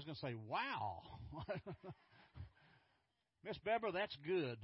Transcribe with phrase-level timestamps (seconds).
[0.00, 1.02] was going to say, wow.
[3.44, 4.58] Miss Beber, that's good.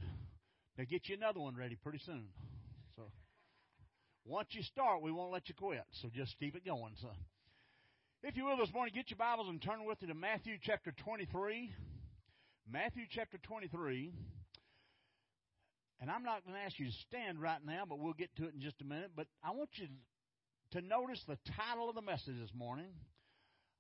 [0.77, 2.29] They'll get you another one ready pretty soon.
[2.97, 3.03] So
[4.25, 5.85] once you start, we won't let you quit.
[6.01, 7.17] So just keep it going, son.
[8.23, 10.93] If you will this morning, get your Bibles and turn with me to Matthew chapter
[11.05, 11.71] 23.
[12.71, 14.13] Matthew chapter 23.
[16.01, 18.45] And I'm not going to ask you to stand right now, but we'll get to
[18.45, 19.11] it in just a minute.
[19.15, 19.87] But I want you
[20.73, 22.89] to notice the title of the message this morning.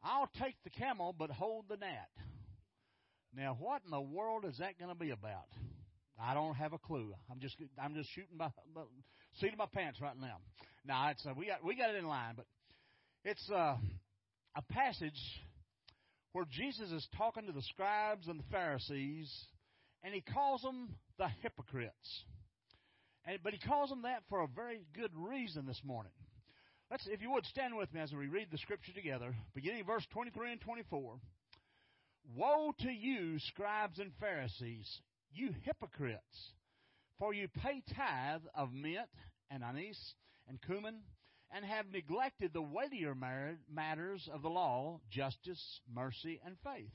[0.03, 2.09] I'll take the camel, but hold the gnat.
[3.35, 5.49] Now, what in the world is that going to be about?
[6.19, 7.13] I don't have a clue.
[7.31, 8.83] I'm just I'm just shooting my, my
[9.39, 10.39] seat of my pants right now.
[10.87, 12.47] Now it's uh, we got we got it in line, but
[13.25, 13.77] it's uh,
[14.57, 15.21] a passage
[16.33, 19.31] where Jesus is talking to the scribes and the Pharisees,
[20.03, 22.25] and he calls them the hypocrites.
[23.27, 26.13] And, but he calls them that for a very good reason this morning.
[26.91, 30.07] Let's, if you would, stand with me as we read the scripture together, beginning verse
[30.13, 31.19] 23 and 24.
[32.37, 34.89] Woe to you, scribes and Pharisees,
[35.33, 36.53] you hypocrites!
[37.19, 39.09] For you pay tithe of mint
[39.51, 40.15] and anise
[40.49, 41.01] and cumin,
[41.51, 46.93] and have neglected the weightier matters of the law, justice, mercy, and faith.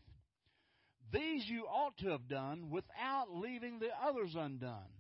[1.12, 4.94] These you ought to have done without leaving the others undone.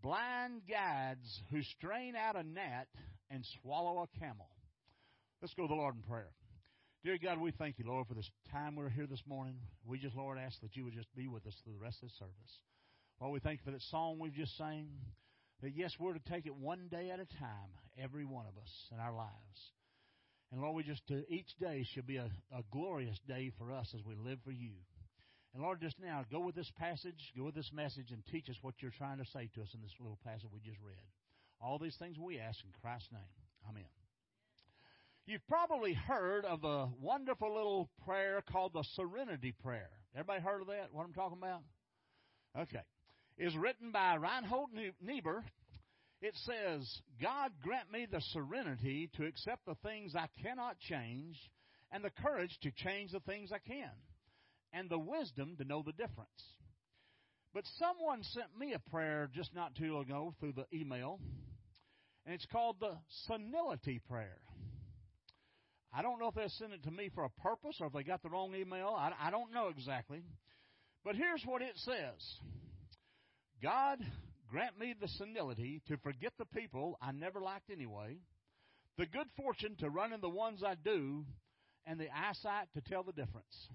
[0.00, 2.88] Blind guides who strain out a gnat
[3.34, 4.48] and swallow a camel.
[5.42, 6.30] Let's go to the Lord in prayer.
[7.02, 9.56] Dear God, we thank you, Lord, for this time we're here this morning.
[9.84, 12.08] We just, Lord, ask that you would just be with us through the rest of
[12.08, 12.52] the service.
[13.20, 14.88] Lord, we thank you for that song we've just sang.
[15.62, 18.70] That yes, we're to take it one day at a time, every one of us
[18.92, 19.58] in our lives.
[20.52, 23.92] And Lord, we just uh, each day should be a, a glorious day for us
[23.94, 24.78] as we live for you.
[25.54, 28.56] And Lord, just now, go with this passage, go with this message, and teach us
[28.62, 31.10] what you're trying to say to us in this little passage we just read.
[31.60, 33.20] All these things we ask in Christ's name.
[33.68, 33.84] Amen.
[35.26, 39.88] You've probably heard of a wonderful little prayer called the Serenity Prayer.
[40.14, 40.88] Everybody heard of that?
[40.92, 41.62] What I'm talking about?
[42.58, 42.82] Okay.
[43.38, 44.70] It's written by Reinhold
[45.02, 45.44] Niebuhr.
[46.20, 51.36] It says, God grant me the serenity to accept the things I cannot change
[51.90, 53.90] and the courage to change the things I can
[54.72, 56.28] and the wisdom to know the difference.
[57.54, 61.20] But someone sent me a prayer just not too long ago through the email,
[62.26, 62.96] and it's called the
[63.28, 64.38] senility prayer.
[65.96, 68.02] I don't know if they sent it to me for a purpose or if they
[68.02, 68.88] got the wrong email.
[68.98, 70.24] I, I don't know exactly.
[71.04, 72.40] But here's what it says
[73.62, 73.98] God
[74.50, 78.16] grant me the senility to forget the people I never liked anyway,
[78.98, 81.24] the good fortune to run in the ones I do,
[81.86, 83.68] and the eyesight to tell the difference.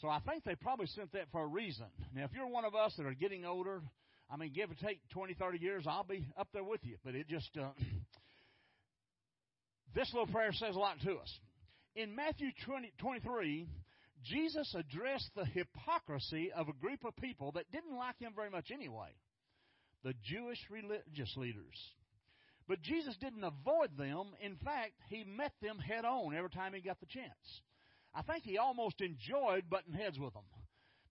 [0.00, 1.86] So I think they probably sent that for a reason.
[2.14, 3.82] Now, if you're one of us that are getting older,
[4.30, 6.96] I mean, give or take 20, 30 years, I'll be up there with you.
[7.04, 7.68] But it just, uh,
[9.94, 11.38] this little prayer says a lot to us.
[11.96, 13.68] In Matthew 20, 23,
[14.24, 18.70] Jesus addressed the hypocrisy of a group of people that didn't like him very much
[18.72, 19.08] anyway
[20.02, 21.76] the Jewish religious leaders.
[22.66, 24.28] But Jesus didn't avoid them.
[24.40, 27.60] In fact, he met them head on every time he got the chance.
[28.14, 30.44] I think he almost enjoyed butting heads with them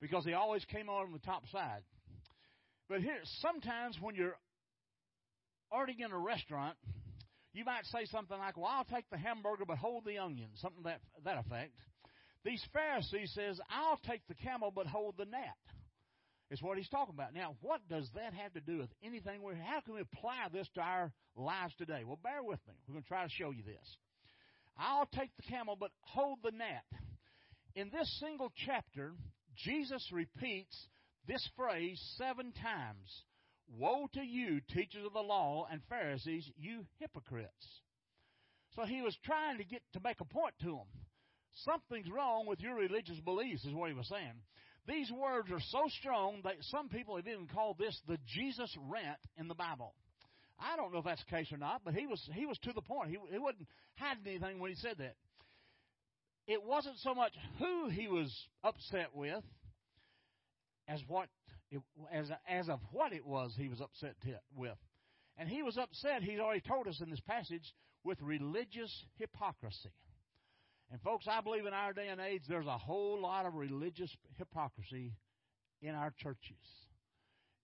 [0.01, 1.83] because he always came on the top side.
[2.87, 4.37] But here, sometimes when you're
[5.71, 6.75] already in a restaurant
[7.53, 10.83] you might say something like, "Well, I'll take the hamburger, but hold the onion," something
[10.83, 11.73] that that effect.
[12.43, 15.57] These Pharisees says, "I'll take the camel, but hold the gnat."
[16.51, 17.33] Is what he's talking about.
[17.33, 19.41] Now, what does that have to do with anything?
[19.61, 22.03] How can we apply this to our lives today?
[22.03, 22.73] Well, bear with me.
[22.87, 23.97] We're going to try to show you this.
[24.77, 26.85] I'll take the camel, but hold the gnat.
[27.75, 29.13] In this single chapter,
[29.55, 30.87] Jesus repeats
[31.27, 33.23] this phrase seven times.
[33.77, 37.81] Woe to you, teachers of the law and Pharisees, you hypocrites.
[38.75, 40.87] So he was trying to get to make a point to them.
[41.65, 44.41] Something's wrong with your religious beliefs, is what he was saying.
[44.87, 49.19] These words are so strong that some people have even called this the Jesus rant
[49.37, 49.93] in the Bible.
[50.59, 52.73] I don't know if that's the case or not, but he was he was to
[52.73, 53.09] the point.
[53.09, 55.15] He, he wasn't hiding anything when he said that.
[56.47, 58.33] It wasn't so much who he was
[58.63, 59.43] upset with
[60.87, 61.29] as what
[61.69, 64.15] it, as, as of what it was he was upset
[64.55, 64.77] with.
[65.37, 67.73] And he was upset, he's already told us in this passage,
[68.03, 69.93] with religious hypocrisy.
[70.91, 74.09] And folks, I believe in our day and age there's a whole lot of religious
[74.37, 75.13] hypocrisy
[75.81, 76.57] in our churches,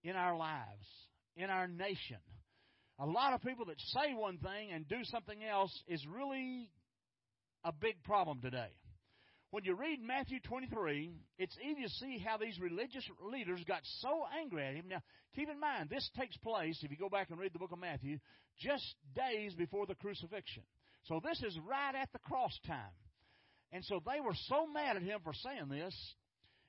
[0.03, 0.87] in our lives,
[1.35, 2.17] in our nation.
[2.97, 6.69] A lot of people that say one thing and do something else is really
[7.63, 8.69] a big problem today.
[9.51, 14.23] When you read Matthew 23, it's easy to see how these religious leaders got so
[14.41, 14.85] angry at him.
[14.89, 15.01] Now,
[15.35, 17.79] keep in mind, this takes place, if you go back and read the book of
[17.79, 18.19] Matthew,
[18.59, 18.83] just
[19.15, 20.63] days before the crucifixion.
[21.03, 22.95] So this is right at the cross time.
[23.71, 25.95] And so they were so mad at him for saying this,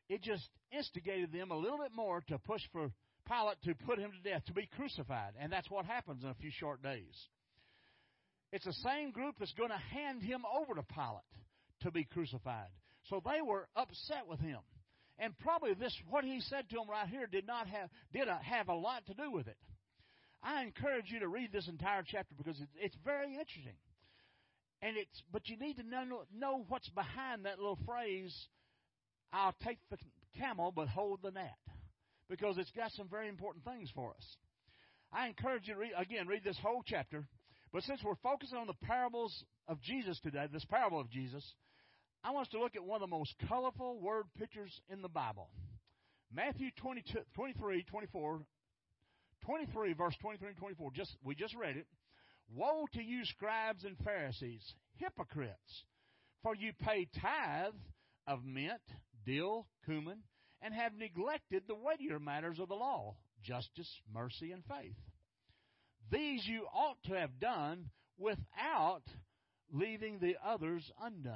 [0.09, 2.91] it just instigated them a little bit more to push for
[3.27, 5.33] Pilate to put him to death, to be crucified.
[5.41, 7.15] And that's what happens in a few short days.
[8.53, 11.23] It's the same group that's going to hand him over to Pilate
[11.83, 12.71] to be crucified.
[13.11, 14.59] So they were upset with him.
[15.19, 18.39] And probably this, what he said to them right here, did not have did uh,
[18.39, 19.57] have a lot to do with it.
[20.43, 23.79] I encourage you to read this entire chapter because it's, it's very interesting.
[24.83, 28.35] And it's, but you need to know, know what's behind that little phrase.
[29.33, 29.97] I'll take the
[30.39, 31.57] camel, but hold the net,
[32.29, 34.37] because it's got some very important things for us.
[35.13, 37.27] I encourage you to read, again read this whole chapter.
[37.73, 41.45] But since we're focusing on the parables of Jesus today, this parable of Jesus,
[42.25, 45.09] I want us to look at one of the most colorful word pictures in the
[45.09, 45.51] Bible.
[46.33, 48.41] Matthew 22, 23, 24,
[49.45, 50.91] 23, verse 23 and 24.
[50.93, 51.87] Just, we just read it.
[52.55, 54.63] Woe to you, scribes and Pharisees,
[54.97, 55.85] hypocrites!
[56.43, 57.75] For you pay tithe
[58.27, 58.81] of mint,
[59.25, 60.19] dill, cumin,
[60.63, 64.97] and have neglected the weightier matters of the law, justice, mercy, and faith.
[66.11, 69.03] These you ought to have done without
[69.73, 71.35] leaving the others undone.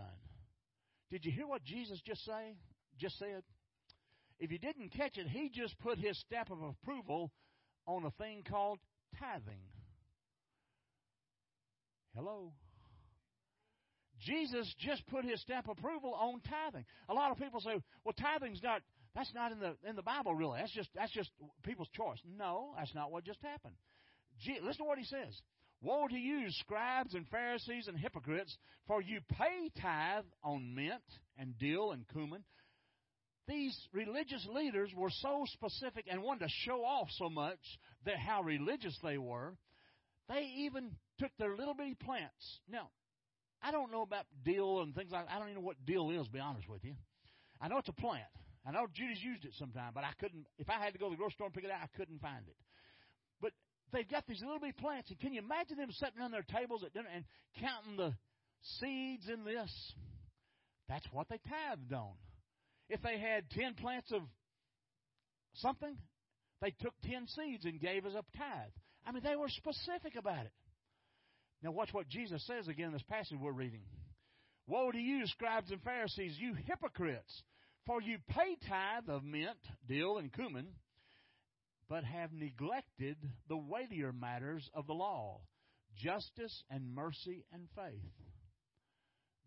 [1.10, 2.56] Did you hear what Jesus just say?
[2.98, 3.42] Just said?
[4.38, 7.32] If you didn't catch it, he just put his stamp of approval
[7.86, 8.78] on a thing called
[9.18, 9.60] tithing.
[12.14, 12.52] Hello.
[14.20, 16.84] Jesus just put his stamp of approval on tithing.
[17.08, 18.82] A lot of people say, "Well, tithing's not
[19.14, 20.58] that's not in the in the Bible really.
[20.60, 21.30] That's just that's just
[21.64, 23.74] people's choice." No, that's not what just happened.
[24.62, 25.40] listen to what he says.
[25.82, 28.54] Woe to you, scribes and Pharisees and hypocrites,
[28.86, 31.02] for you pay tithe on mint
[31.38, 32.44] and dill and cumin.
[33.48, 37.58] These religious leaders were so specific and wanted to show off so much
[38.04, 39.54] that how religious they were.
[40.28, 42.60] They even took their little bitty plants.
[42.70, 42.90] Now,
[43.62, 45.34] I don't know about dill and things like that.
[45.34, 46.94] I don't even know what dill is, to be honest with you.
[47.60, 48.24] I know it's a plant.
[48.66, 51.06] I know oh, Judy's used it sometime, but I couldn't, if I had to go
[51.06, 52.56] to the grocery store and pick it out, I couldn't find it
[53.40, 53.52] But
[53.92, 56.84] they've got these little bitty plants, and can you imagine them sitting on their tables
[56.84, 57.24] at dinner and
[57.58, 58.12] counting the
[58.78, 59.72] seeds in this?
[60.88, 62.12] That's what they tithed on.
[62.90, 64.22] If they had ten plants of
[65.54, 65.96] something,
[66.60, 68.74] they took ten seeds and gave us a tithe.
[69.06, 70.52] I mean, they were specific about it.
[71.62, 73.82] Now, watch what Jesus says again in this passage we're reading.
[74.66, 77.42] Woe to you, scribes and Pharisees, you hypocrites!
[77.86, 80.68] For you pay tithe of mint, dill, and cumin,
[81.88, 83.16] but have neglected
[83.48, 85.40] the weightier matters of the law
[85.96, 88.12] justice and mercy and faith.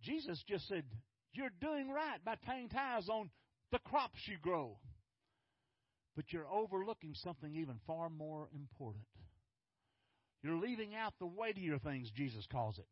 [0.01, 0.83] Jesus just said,
[1.31, 3.29] You're doing right by paying tithes on
[3.71, 4.77] the crops you grow.
[6.15, 9.05] But you're overlooking something even far more important.
[10.43, 12.85] You're leaving out the weightier things, Jesus calls it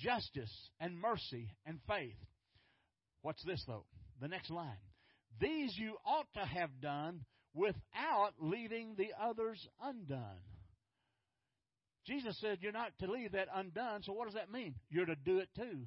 [0.00, 2.16] justice and mercy and faith.
[3.22, 3.84] What's this, though?
[4.20, 4.76] The next line.
[5.40, 7.24] These you ought to have done
[7.54, 10.42] without leaving the others undone.
[12.06, 14.74] Jesus said you're not to leave that undone, so what does that mean?
[14.90, 15.86] You're to do it too.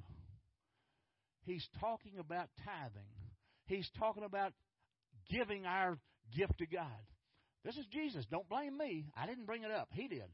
[1.44, 3.08] He's talking about tithing.
[3.66, 4.52] He's talking about
[5.30, 5.98] giving our
[6.36, 6.86] gift to God.
[7.64, 8.24] This is Jesus.
[8.30, 9.06] Don't blame me.
[9.16, 9.88] I didn't bring it up.
[9.92, 10.28] He did.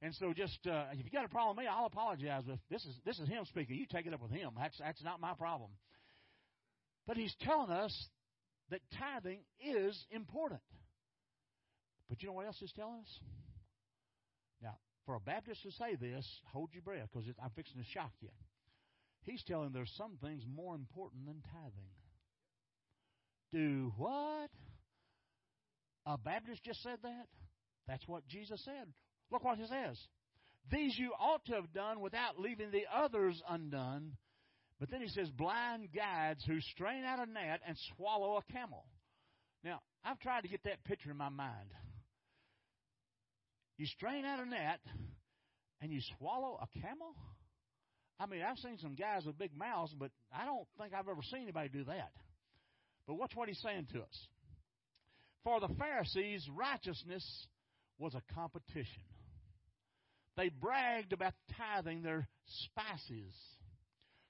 [0.00, 2.42] And so, just uh, if you got a problem with me, I'll apologize.
[2.46, 3.76] But this is this is him speaking.
[3.76, 4.50] You take it up with him.
[4.58, 5.70] That's that's not my problem.
[7.06, 8.08] But he's telling us
[8.70, 10.60] that tithing is important.
[12.08, 13.18] But you know what else he's telling us?
[14.62, 18.12] Now, for a Baptist to say this, hold your breath because I'm fixing to shock
[18.20, 18.28] you.
[19.24, 21.90] He's telling there's some things more important than tithing.
[23.52, 24.50] Do what?
[26.06, 27.26] A Baptist just said that?
[27.86, 28.88] That's what Jesus said.
[29.30, 29.98] Look what he says.
[30.70, 34.12] These you ought to have done without leaving the others undone.
[34.82, 38.84] But then he says, blind guides who strain out a net and swallow a camel.
[39.62, 41.68] Now, I've tried to get that picture in my mind.
[43.78, 44.80] You strain out a net
[45.80, 47.14] and you swallow a camel?
[48.18, 51.22] I mean, I've seen some guys with big mouths, but I don't think I've ever
[51.30, 52.10] seen anybody do that.
[53.06, 54.28] But watch what he's saying to us.
[55.44, 57.46] For the Pharisees, righteousness
[58.00, 59.04] was a competition.
[60.36, 63.32] They bragged about tithing their spices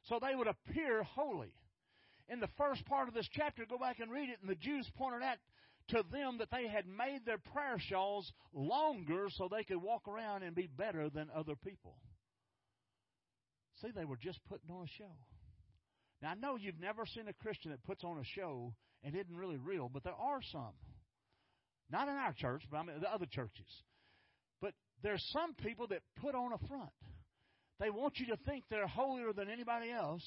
[0.09, 1.53] so they would appear holy.
[2.29, 4.89] In the first part of this chapter, go back and read it, and the Jews
[4.97, 5.39] pointed out
[5.89, 10.43] to them that they had made their prayer shawls longer so they could walk around
[10.43, 11.97] and be better than other people.
[13.81, 15.13] See, they were just putting on a show.
[16.23, 19.37] Now, I know you've never seen a Christian that puts on a show and isn't
[19.37, 20.73] really real, but there are some.
[21.91, 23.67] Not in our church, but I mean the other churches.
[24.61, 26.91] But there's some people that put on a front.
[27.81, 30.23] They want you to think they're holier than anybody else,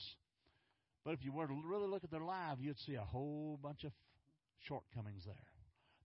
[1.06, 3.84] But if you were to really look at their life, you'd see a whole bunch
[3.84, 3.92] of
[4.68, 5.36] shortcomings there.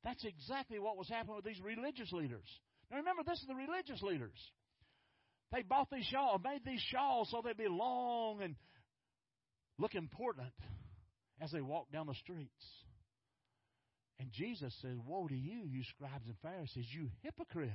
[0.04, 2.46] That's exactly what was happening with these religious leaders.
[2.90, 4.36] Now remember, this is the religious leaders.
[5.52, 8.54] They bought these shawls, made these shawls so they'd be long and
[9.78, 10.52] look important
[11.40, 12.64] as they walked down the streets.
[14.18, 17.72] And Jesus said, Woe to you, you scribes and Pharisees, you hypocrites.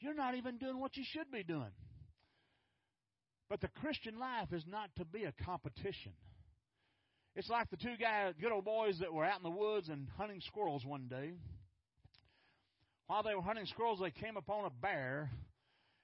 [0.00, 1.72] You're not even doing what you should be doing.
[3.54, 6.10] But the Christian life is not to be a competition.
[7.36, 10.08] It's like the two guys, good old boys that were out in the woods and
[10.18, 11.34] hunting squirrels one day.
[13.06, 15.30] While they were hunting squirrels, they came upon a bear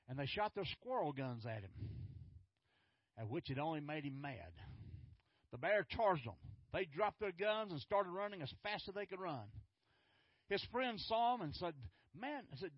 [0.09, 1.73] and they shot their squirrel guns at him,
[3.19, 4.53] at which it only made him mad.
[5.51, 6.35] The bear charged them.
[6.73, 9.51] They dropped their guns and started running as fast as they could run.
[10.51, 11.75] His friend saw him and said,
[12.15, 12.71] Man, I said,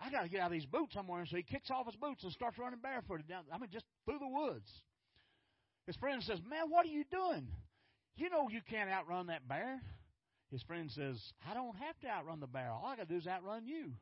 [0.00, 1.26] I got to get out of these boots I'm wearing.
[1.26, 4.18] So he kicks off his boots and starts running barefooted down, I mean, just through
[4.18, 4.68] the woods.
[5.86, 7.48] His friend says, Man, what are you doing?
[8.16, 9.80] You know you can't outrun that bear.
[10.50, 12.70] His friend says, I don't have to outrun the bear.
[12.70, 13.92] All I got to do is outrun you.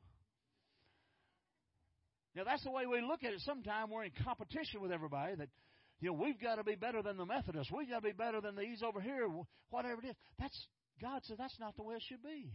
[2.34, 3.40] Now, that's the way we look at it.
[3.44, 5.48] Sometimes we're in competition with everybody that,
[6.00, 7.72] you know, we've got to be better than the Methodists.
[7.72, 9.28] We've got to be better than these over here,
[9.70, 10.16] whatever it is.
[10.38, 10.66] That's,
[11.00, 12.50] God said that's not the way it should be.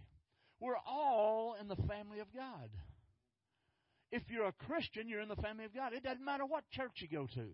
[0.60, 2.70] We're all in the family of God.
[4.12, 5.94] If you're a Christian, you're in the family of God.
[5.94, 7.50] It doesn't matter what church you go to.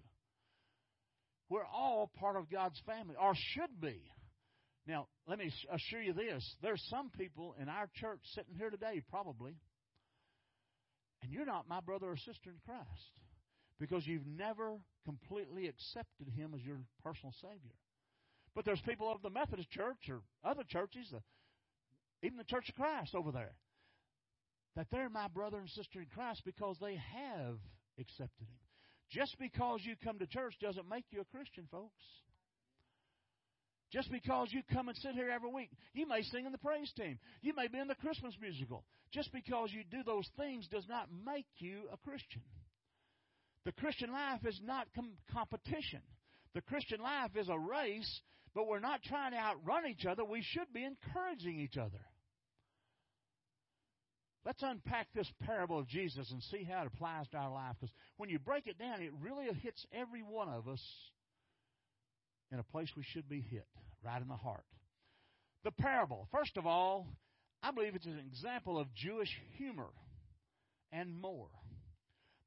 [1.49, 4.01] We're all part of God's family, or should be.
[4.87, 9.01] Now, let me assure you this there's some people in our church sitting here today,
[9.09, 9.55] probably,
[11.21, 13.19] and you're not my brother or sister in Christ
[13.79, 17.75] because you've never completely accepted Him as your personal Savior.
[18.55, 21.19] But there's people of the Methodist Church or other churches, uh,
[22.23, 23.53] even the Church of Christ over there,
[24.75, 27.57] that they're my brother and sister in Christ because they have
[27.99, 28.59] accepted Him.
[29.11, 32.03] Just because you come to church doesn't make you a Christian, folks.
[33.91, 36.91] Just because you come and sit here every week, you may sing in the praise
[36.97, 37.17] team.
[37.41, 38.83] You may be in the Christmas musical.
[39.13, 42.41] Just because you do those things does not make you a Christian.
[43.63, 46.01] The Christian life is not com- competition.
[46.53, 48.21] The Christian life is a race,
[48.53, 50.25] but we're not trying to outrun each other.
[50.25, 52.01] We should be encouraging each other.
[54.45, 57.75] Let's unpack this parable of Jesus and see how it applies to our life.
[57.79, 60.81] Because when you break it down, it really hits every one of us
[62.51, 63.65] in a place we should be hit,
[64.03, 64.63] right in the heart.
[65.63, 67.07] The parable, first of all,
[67.63, 69.89] I believe it's an example of Jewish humor
[70.91, 71.49] and more.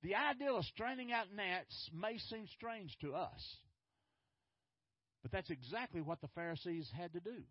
[0.05, 3.57] The idea of straining out gnats may seem strange to us,
[5.23, 7.43] but that's exactly what the Pharisees had to do.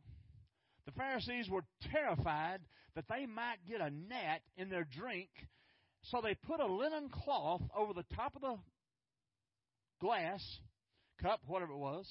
[0.88, 2.62] The Pharisees were terrified
[2.96, 5.30] that they might get a gnat in their drink,
[6.04, 8.56] so they put a linen cloth over the top of the
[10.00, 10.42] glass,
[11.22, 12.10] cup, whatever it was.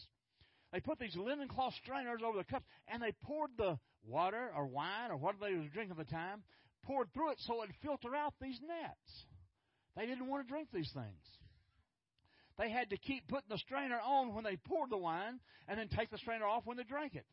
[0.73, 4.67] They put these linen cloth strainers over the cups, and they poured the water or
[4.67, 6.43] wine or whatever they were drinking at the time,
[6.85, 9.25] poured through it so it'd filter out these gnats.
[9.97, 11.25] They didn't want to drink these things.
[12.59, 15.89] They had to keep putting the strainer on when they poured the wine, and then
[15.89, 17.25] take the strainer off when they drank it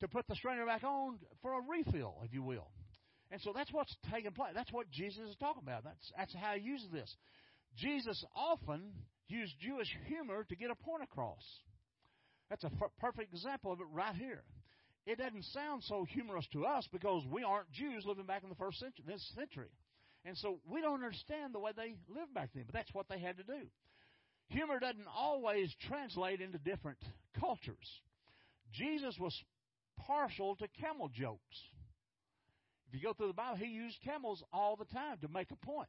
[0.00, 2.68] to put the strainer back on for a refill, if you will.
[3.30, 4.52] And so that's what's taking place.
[4.54, 5.84] That's what Jesus is talking about.
[5.84, 7.14] That's, that's how he uses this.
[7.76, 8.92] Jesus often
[9.28, 11.42] used Jewish humor to get a point across.
[12.48, 14.44] That's a f- perfect example of it right here.
[15.06, 18.56] It doesn't sound so humorous to us because we aren't Jews living back in the
[18.56, 19.70] first century, this century.
[20.24, 23.18] And so we don't understand the way they lived back then, but that's what they
[23.18, 23.66] had to do.
[24.48, 26.98] Humor doesn't always translate into different
[27.38, 28.00] cultures.
[28.72, 29.34] Jesus was
[30.06, 31.56] partial to camel jokes.
[32.88, 35.66] If you go through the Bible, he used camels all the time to make a
[35.66, 35.88] point.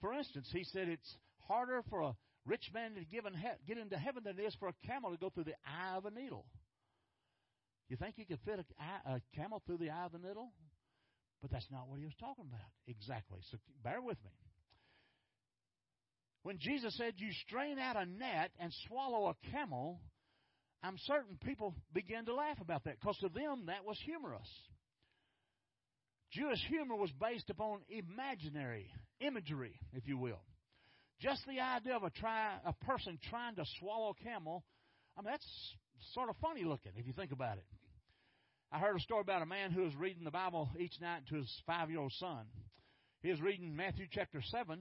[0.00, 1.16] For instance, he said it's
[1.46, 2.14] harder for a
[2.44, 5.44] rich man to get into heaven than it is for a camel to go through
[5.44, 6.44] the eye of a needle.
[7.88, 10.52] You think you could fit a, a camel through the eye of the needle?
[11.40, 12.68] But that's not what he was talking about.
[12.86, 13.38] Exactly.
[13.50, 14.30] So bear with me.
[16.42, 20.00] When Jesus said, You strain out a gnat and swallow a camel,
[20.82, 24.48] I'm certain people began to laugh about that because to them that was humorous.
[26.32, 30.40] Jewish humor was based upon imaginary imagery, if you will.
[31.20, 34.64] Just the idea of a try a person trying to swallow a camel,
[35.16, 35.74] I mean that's
[36.14, 37.64] sort of funny looking if you think about it.
[38.70, 41.36] I heard a story about a man who was reading the Bible each night to
[41.36, 42.46] his five year old son.
[43.22, 44.80] He was reading Matthew chapter seven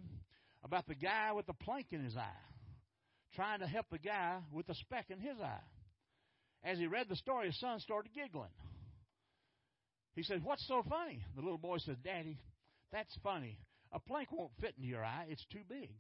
[0.64, 2.44] about the guy with the plank in his eye,
[3.36, 5.64] trying to help the guy with the speck in his eye.
[6.64, 8.50] As he read the story, his son started giggling.
[10.16, 11.22] He said, What's so funny?
[11.36, 12.40] The little boy said, Daddy,
[12.92, 13.60] that's funny.
[13.94, 15.92] A plank won't fit into your eye, it's too big.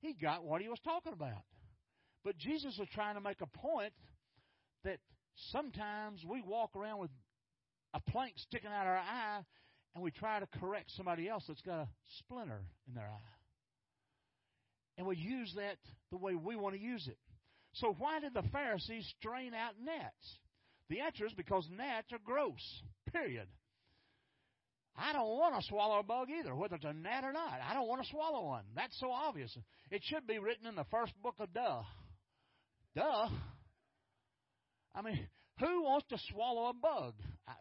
[0.00, 1.42] He got what he was talking about.
[2.24, 3.92] But Jesus was trying to make a point
[4.84, 4.98] that
[5.52, 7.10] sometimes we walk around with
[7.94, 9.40] a plank sticking out our eye
[9.94, 11.88] and we try to correct somebody else that's got a
[12.18, 13.36] splinter in their eye.
[14.98, 15.76] And we use that
[16.10, 17.18] the way we want to use it.
[17.80, 20.38] So why did the Pharisees strain out gnats?
[20.88, 22.62] The answer is because gnats are gross.
[23.12, 23.48] Period.
[24.96, 27.60] I don't want to swallow a bug either, whether it's a gnat or not.
[27.68, 28.64] I don't want to swallow one.
[28.74, 29.56] That's so obvious.
[29.90, 31.82] It should be written in the first book of Duh.
[32.94, 33.28] Duh.
[34.94, 35.28] I mean,
[35.60, 37.14] who wants to swallow a bug?
[37.46, 37.52] I,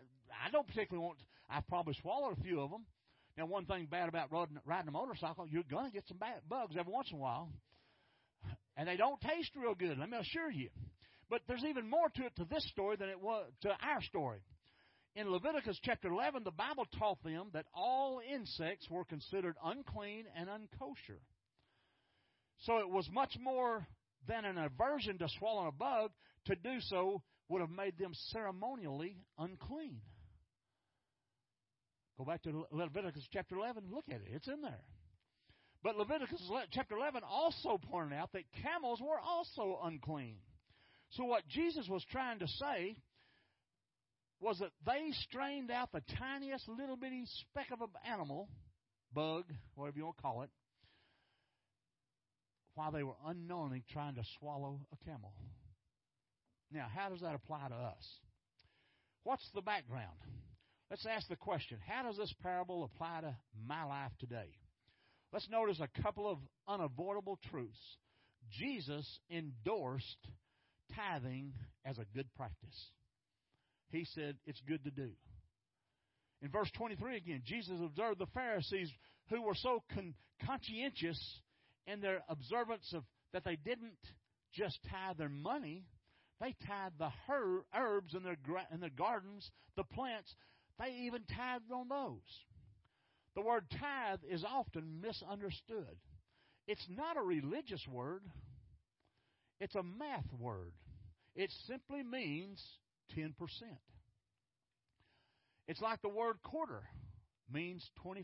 [0.47, 1.19] I don't particularly want.
[1.49, 2.85] I've probably swallowed a few of them.
[3.37, 6.39] Now, one thing bad about riding, riding a motorcycle, you're going to get some bad
[6.47, 7.49] bugs every once in a while,
[8.77, 9.97] and they don't taste real good.
[9.97, 10.69] Let me assure you.
[11.29, 14.39] But there's even more to it to this story than it was to our story.
[15.15, 20.49] In Leviticus chapter 11, the Bible taught them that all insects were considered unclean and
[20.49, 21.19] unkosher.
[22.63, 23.87] So it was much more
[24.27, 26.11] than an aversion to swallowing a bug.
[26.47, 30.01] To do so would have made them ceremonially unclean.
[32.17, 34.27] Go back to Leviticus chapter 11 look at it.
[34.31, 34.83] It's in there.
[35.85, 40.37] But Leviticus chapter 11 also pointed out that camels were also unclean.
[41.11, 42.97] So what Jesus was trying to say
[44.39, 48.49] was that they strained out the tiniest little bitty speck of an animal,
[49.13, 49.43] bug,
[49.75, 50.49] whatever you want to call it,
[52.73, 55.33] while they were unknowingly trying to swallow a camel.
[56.71, 58.03] Now, how does that apply to us?
[59.21, 60.17] What's the background?
[60.89, 63.35] Let's ask the question how does this parable apply to
[63.67, 64.49] my life today?
[65.33, 67.79] Let's notice a couple of unavoidable truths.
[68.51, 70.27] Jesus endorsed
[70.95, 71.53] tithing
[71.83, 72.91] as a good practice
[73.95, 75.09] he said it's good to do.
[76.41, 78.91] In verse 23 again, Jesus observed the Pharisees
[79.29, 80.13] who were so con-
[80.45, 81.19] conscientious
[81.87, 83.03] in their observance of
[83.33, 83.97] that they didn't
[84.53, 85.85] just tithe their money,
[86.39, 90.33] they tithed the her- herbs in their, gra- in their gardens, the plants,
[90.79, 92.21] they even tithed on those.
[93.35, 95.97] The word tithe is often misunderstood.
[96.67, 98.23] It's not a religious word,
[99.59, 100.73] it's a math word.
[101.35, 102.63] It simply means
[103.17, 103.33] 10%.
[105.67, 106.83] It's like the word quarter
[107.51, 108.21] means 25%.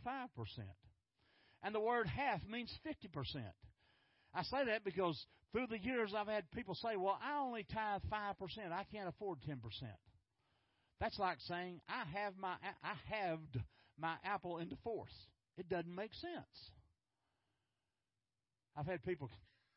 [1.63, 3.43] And the word half means 50%.
[4.33, 8.01] I say that because through the years I've had people say, well, I only tithe
[8.11, 8.71] 5%.
[8.71, 9.57] I can't afford 10%.
[10.99, 13.59] That's like saying, I have my, I halved
[14.01, 15.15] my apple into fourths.
[15.57, 16.71] It doesn't make sense.
[18.75, 19.29] I've had people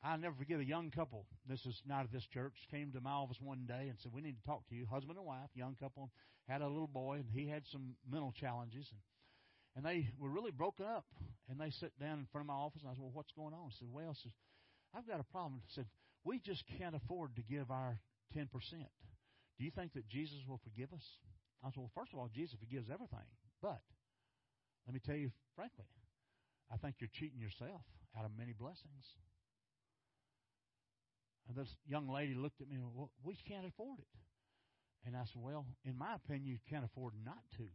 [0.04, 1.24] I'll never forget a young couple.
[1.48, 2.52] This is not at this church.
[2.70, 5.16] Came to my office one day and said, "We need to talk to you." Husband
[5.16, 6.12] and wife, young couple,
[6.46, 9.00] had a little boy, and he had some mental challenges, and
[9.76, 11.06] and they were really broken up.
[11.48, 13.54] And they sat down in front of my office, and I said, "Well, what's going
[13.54, 14.14] on?" I said, "Well,"
[14.92, 15.88] "I've got a problem." I said,
[16.22, 17.98] "We just can't afford to give our
[18.32, 18.92] ten percent.
[19.58, 21.18] Do you think that Jesus will forgive us?"
[21.62, 23.26] I said, "Well, first of all, Jesus forgives everything,
[23.62, 23.80] but
[24.86, 25.86] let me tell you frankly,
[26.72, 27.82] I think you're cheating yourself
[28.18, 29.04] out of many blessings."
[31.48, 34.08] And this young lady looked at me and well, we can't afford it.
[35.06, 37.68] And I said, Well, in my opinion, you can't afford not to.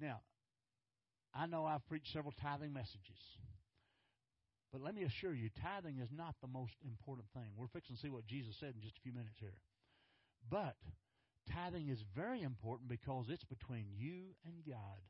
[0.00, 0.20] Now,
[1.34, 3.20] I know I've preached several tithing messages.
[4.72, 7.52] But let me assure you, tithing is not the most important thing.
[7.56, 9.60] We're fixing to see what Jesus said in just a few minutes here.
[10.50, 10.76] But
[11.52, 15.04] tithing is very important because it's between you and God.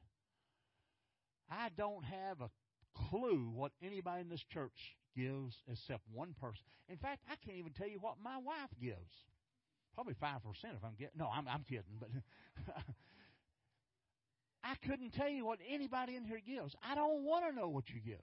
[1.53, 2.51] I don't have a
[3.11, 6.65] clue what anybody in this church gives except one person.
[6.89, 9.13] In fact, I can't even tell you what my wife gives.
[9.95, 11.19] Probably five percent if I'm getting.
[11.19, 12.09] No, I'm I'm kidding, but
[14.65, 16.75] I couldn't tell you what anybody in here gives.
[16.83, 18.23] I don't want to know what you give.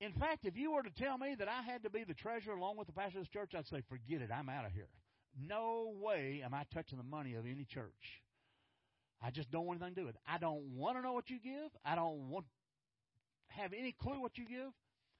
[0.00, 2.54] In fact, if you were to tell me that I had to be the treasurer
[2.54, 4.30] along with the pastor of this church, I'd say, forget it.
[4.34, 4.88] I'm out of here.
[5.38, 8.22] No way am I touching the money of any church.
[9.22, 10.20] I just don't want anything to do with it.
[10.26, 11.70] I don't want to know what you give.
[11.84, 12.46] I don't want
[13.48, 14.72] have any clue what you give.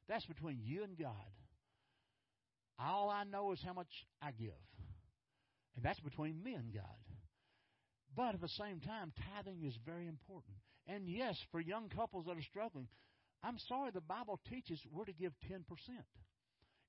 [0.08, 1.12] That's between you and God.
[2.78, 3.90] All I know is how much
[4.22, 4.50] I give.
[5.76, 6.84] And that's between me and God.
[8.16, 10.54] But at the same time, tithing is very important.
[10.86, 12.88] And yes, for young couples that are struggling,
[13.42, 15.62] I'm sorry, the Bible teaches we're to give 10%.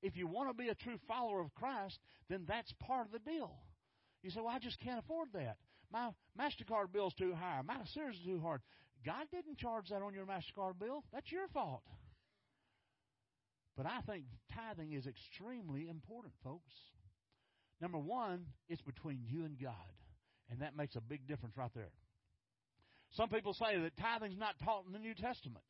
[0.02, 3.20] If you want to be a true follower of Christ, then that's part of the
[3.20, 3.52] deal.
[4.24, 5.58] You say, well, I just can't afford that.
[5.92, 7.62] My MasterCard bill's too high.
[7.66, 8.62] My Sears is too hard.
[9.06, 11.04] God didn't charge that on your MasterCard bill.
[11.12, 11.84] That's your fault.
[13.76, 16.74] But I think tithing is extremely important, folks.
[17.80, 19.74] Number one, it's between you and God.
[20.50, 21.92] And that makes a big difference right there.
[23.14, 25.64] Some people say that tithing's not taught in the New Testament.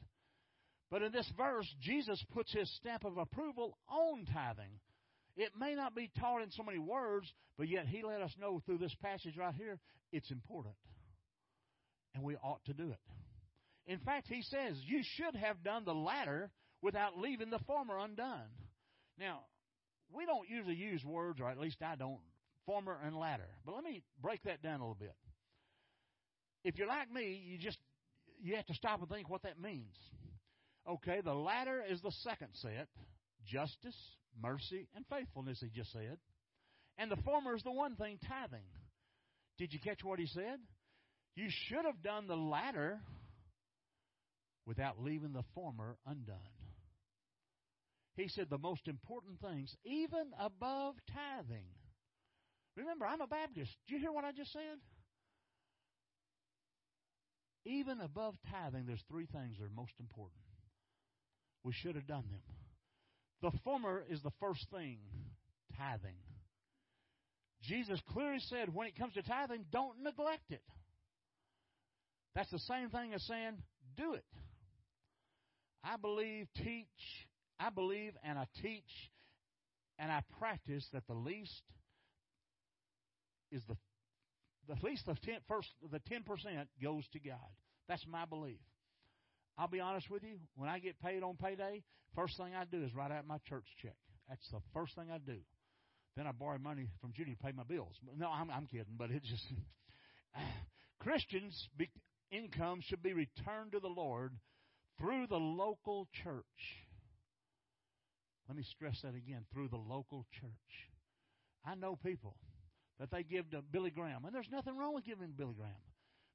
[0.90, 4.80] But in this verse, Jesus puts his stamp of approval on tithing.
[5.38, 8.62] It may not be taught in so many words, but yet he let us know
[8.65, 9.80] through this passage right here
[10.12, 10.76] it's important.
[12.13, 13.00] And we ought to do it.
[13.91, 18.50] In fact, he says, You should have done the latter without leaving the former undone.
[19.17, 19.41] Now,
[20.13, 22.20] we don't usually use words, or at least I don't,
[22.65, 23.48] former and latter.
[23.65, 25.15] But let me break that down a little bit.
[26.63, 27.78] If you're like me, you just
[28.41, 29.96] you have to stop and think what that means.
[30.89, 32.88] Okay, the latter is the second set
[33.46, 33.98] justice,
[34.41, 36.17] mercy, and faithfulness, he just said.
[36.98, 38.65] And the former is the one thing, tithing.
[39.58, 40.60] Did you catch what he said?
[41.36, 43.00] You should have done the latter
[44.65, 46.38] without leaving the former undone.
[48.15, 51.65] He said the most important things, even above tithing.
[52.76, 53.72] Remember, I'm a Baptist.
[53.88, 54.80] Do you hear what I just said?
[57.65, 60.41] Even above tithing, there's three things that are most important.
[61.63, 62.41] We should have done them.
[63.41, 64.97] The former is the first thing
[65.77, 66.17] tithing.
[67.63, 70.63] Jesus clearly said when it comes to tithing, don't neglect it.
[72.36, 73.58] That's the same thing as saying,
[73.97, 74.25] do it.
[75.84, 76.86] I believe, teach,
[77.60, 78.84] I believe and I teach
[79.99, 81.62] and I practice that the least
[83.51, 83.75] is the
[84.67, 87.38] the least the ten, first the ten percent goes to God.
[87.88, 88.60] That's my belief.
[89.58, 90.38] I'll be honest with you.
[90.56, 91.84] When I get paid on payday,
[92.16, 93.96] first thing I do is write out my church check.
[94.30, 95.38] That's the first thing I do.
[96.16, 97.96] Then I borrow money from Judy to pay my bills.
[98.18, 99.46] No, I'm, I'm kidding, but it just
[101.00, 101.70] Christians'
[102.32, 104.34] income should be returned to the Lord
[105.00, 106.44] through the local church.
[108.48, 110.52] Let me stress that again through the local church.
[111.66, 112.36] I know people
[113.00, 115.72] that they give to Billy Graham, and there's nothing wrong with giving to Billy Graham,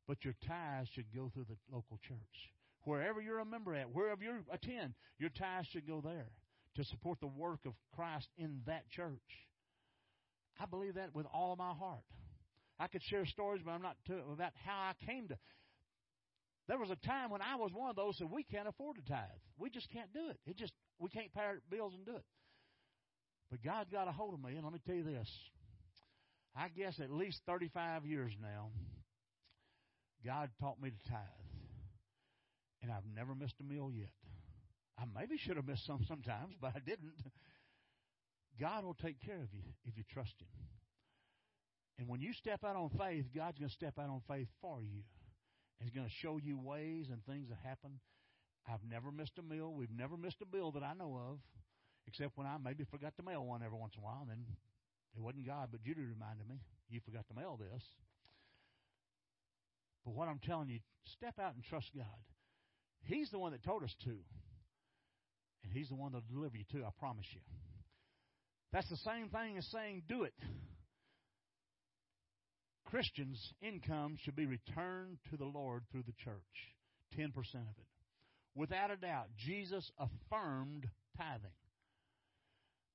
[0.08, 2.52] but your tithes should go through the local church.
[2.86, 6.30] Wherever you're a member at, wherever you attend, your tithes should go there
[6.76, 9.10] to support the work of Christ in that church.
[10.58, 12.04] I believe that with all of my heart.
[12.78, 15.36] I could share stories, but I'm not about how I came to
[16.68, 19.02] there was a time when I was one of those that we can't afford to
[19.02, 19.20] tithe.
[19.56, 20.38] We just can't do it.
[20.46, 22.24] It just we can't pay our bills and do it.
[23.50, 25.30] But God got a hold of me, and let me tell you this.
[26.56, 28.70] I guess at least 35 years now,
[30.24, 31.45] God taught me to tithe.
[32.86, 34.14] And I've never missed a meal yet.
[34.96, 37.18] I maybe should have missed some sometimes, but I didn't.
[38.60, 40.46] God will take care of you if you trust Him.
[41.98, 44.82] And when you step out on faith, God's going to step out on faith for
[44.82, 45.02] you.
[45.80, 47.98] He's going to show you ways and things that happen.
[48.70, 49.74] I've never missed a meal.
[49.74, 51.38] We've never missed a bill that I know of,
[52.06, 54.20] except when I maybe forgot to mail one every once in a while.
[54.22, 54.46] And then
[55.16, 57.82] it wasn't God, but Judy reminded me, you forgot to mail this.
[60.04, 62.22] But what I'm telling you, step out and trust God.
[63.06, 64.10] He's the one that told us to.
[64.10, 67.40] And He's the one that'll deliver you to, I promise you.
[68.72, 70.34] That's the same thing as saying, do it.
[72.86, 76.34] Christians' income should be returned to the Lord through the church.
[77.18, 77.86] 10% of it.
[78.54, 81.50] Without a doubt, Jesus affirmed tithing.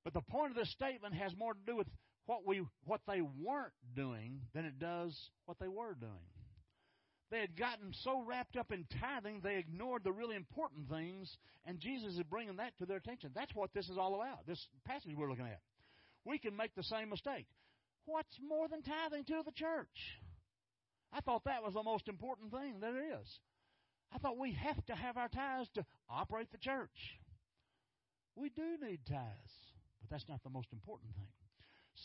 [0.04, 1.88] But the point of this statement has more to do with
[2.26, 6.12] what we what they weren't doing than it does what they were doing.
[7.32, 11.34] They had gotten so wrapped up in tithing, they ignored the really important things,
[11.66, 13.32] and Jesus is bringing that to their attention.
[13.34, 15.62] That's what this is all about, this passage we're looking at.
[16.26, 17.48] We can make the same mistake.
[18.06, 19.88] What's more than tithing to the church?
[21.14, 23.40] I thought that was the most important thing there is.
[24.14, 26.90] I thought we have to have our tithes to operate the church.
[28.36, 29.54] We do need tithes,
[30.02, 31.28] but that's not the most important thing.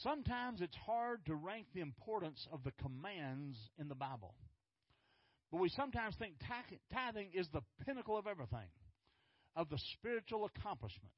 [0.03, 4.35] Sometimes it's hard to rank the importance of the commands in the Bible.
[5.51, 6.35] But we sometimes think
[6.93, 8.69] tithing is the pinnacle of everything,
[9.55, 11.13] of the spiritual accomplishment.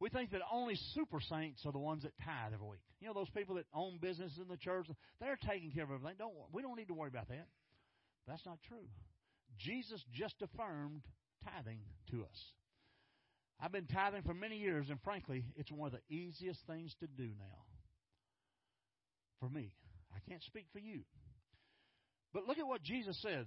[0.00, 2.80] We think that only super saints are the ones that tithe every week.
[3.00, 4.86] You know those people that own businesses in the church,
[5.20, 6.16] they're taking care of everything.
[6.18, 7.48] Don't we don't need to worry about that.
[8.26, 8.86] That's not true.
[9.58, 11.02] Jesus just affirmed
[11.44, 12.38] tithing to us.
[13.60, 17.06] I've been tithing for many years, and frankly, it's one of the easiest things to
[17.08, 17.64] do now.
[19.40, 19.72] For me.
[20.14, 21.00] I can't speak for you.
[22.32, 23.46] But look at what Jesus said.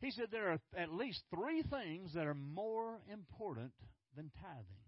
[0.00, 3.72] He said there are at least three things that are more important
[4.16, 4.84] than tithing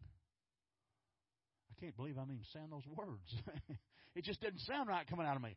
[1.76, 3.34] I can't believe I'm even saying those words.
[4.14, 5.56] it just didn't sound right coming out of me.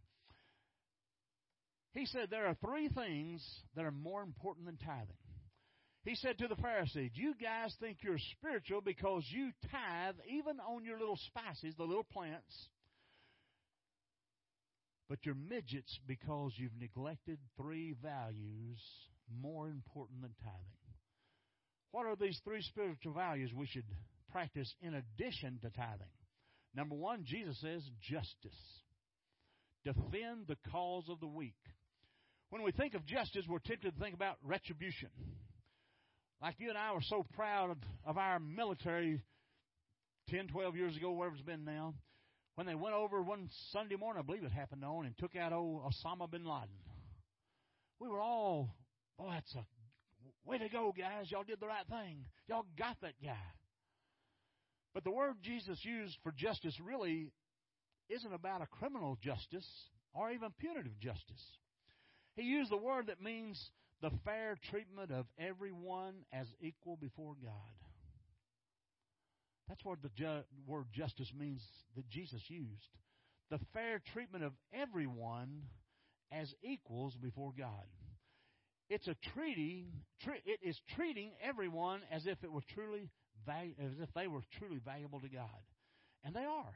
[1.93, 3.43] He said there are three things
[3.75, 5.15] that are more important than tithing.
[6.03, 10.85] He said to the Pharisees, You guys think you're spiritual because you tithe even on
[10.85, 12.69] your little spices, the little plants,
[15.09, 18.79] but you're midgets because you've neglected three values
[19.41, 20.93] more important than tithing.
[21.91, 23.85] What are these three spiritual values we should
[24.31, 26.13] practice in addition to tithing?
[26.75, 28.59] Number one, Jesus says justice.
[29.83, 31.55] Defend the cause of the weak.
[32.51, 35.09] When we think of justice, we're tempted to think about retribution.
[36.41, 39.21] Like you and I were so proud of, of our military
[40.29, 41.95] 10, 12 years ago, wherever it's been now,
[42.59, 45.53] when they went over one Sunday morning, I believe it happened on, and took out
[45.53, 46.67] old Osama bin Laden.
[48.01, 48.75] We were all,
[49.17, 49.63] oh, that's a
[50.43, 51.31] way to go, guys.
[51.31, 52.25] Y'all did the right thing.
[52.49, 53.37] Y'all got that guy.
[54.93, 57.31] But the word Jesus used for justice really
[58.09, 59.67] isn't about a criminal justice
[60.13, 61.45] or even punitive justice.
[62.35, 67.88] He used the word that means the fair treatment of everyone as equal before God.
[69.69, 71.61] That's what the ju- word justice means
[71.95, 72.89] that Jesus used.
[73.51, 75.61] The fair treatment of everyone
[76.31, 77.85] as equals before God.
[78.89, 79.87] It's a treaty.
[80.23, 83.09] Tre- it is treating everyone as if it were truly
[83.45, 85.63] val- as if they were truly valuable to God,
[86.23, 86.73] and they are.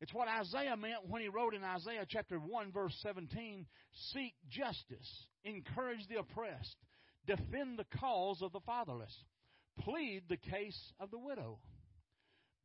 [0.00, 3.66] It's what Isaiah meant when he wrote in Isaiah chapter 1 verse 17,
[4.12, 6.76] seek justice, encourage the oppressed,
[7.26, 9.14] defend the cause of the fatherless,
[9.80, 11.58] plead the case of the widow.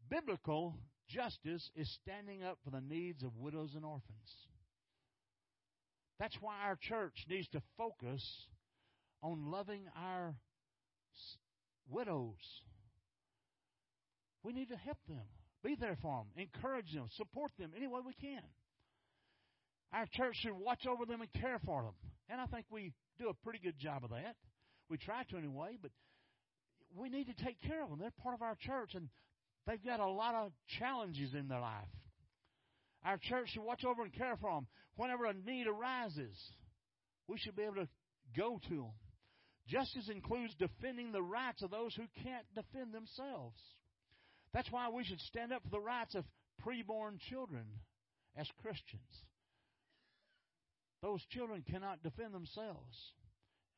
[0.09, 0.75] Biblical
[1.07, 4.47] justice is standing up for the needs of widows and orphans.
[6.19, 8.23] That's why our church needs to focus
[9.21, 10.35] on loving our
[11.89, 12.35] widows.
[14.43, 15.25] We need to help them.
[15.63, 18.43] Be there for them, encourage them, support them any way we can.
[19.91, 21.93] Our church should watch over them and care for them.
[22.29, 24.35] And I think we do a pretty good job of that.
[24.89, 25.91] We try to anyway, but
[26.95, 27.99] we need to take care of them.
[27.99, 29.09] They're part of our church, and
[29.65, 31.87] they've got a lot of challenges in their life.
[33.05, 34.67] Our church should watch over and care for them.
[34.95, 36.35] Whenever a need arises,
[37.27, 37.87] we should be able to
[38.35, 38.93] go to them.
[39.67, 43.59] Justice includes defending the rights of those who can't defend themselves.
[44.53, 46.23] That's why we should stand up for the rights of
[46.65, 47.65] preborn children
[48.35, 49.01] as Christians.
[51.01, 52.95] Those children cannot defend themselves.